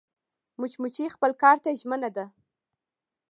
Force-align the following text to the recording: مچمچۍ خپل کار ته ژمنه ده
مچمچۍ 0.59 1.07
خپل 1.15 1.31
کار 1.43 1.57
ته 1.63 1.69
ژمنه 1.79 2.09
ده 2.15 2.25